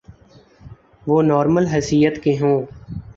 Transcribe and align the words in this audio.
وہ 1.07 1.21
نارمل 1.23 1.65
حیثیت 1.67 2.23
کے 2.23 2.33
ہوں۔ 2.41 2.57